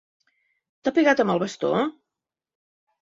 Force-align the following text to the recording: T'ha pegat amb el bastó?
T'ha 0.87 0.93
pegat 0.95 1.21
amb 1.25 1.35
el 1.35 1.43
bastó? 1.45 1.71